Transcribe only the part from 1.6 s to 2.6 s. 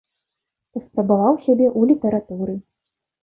ў літаратуры.